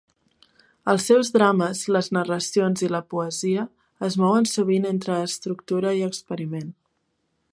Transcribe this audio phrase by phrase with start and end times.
[0.93, 3.67] Els seus drames, les narracions i la poesia
[4.09, 6.77] es mouen sovint entre estructura i experiment.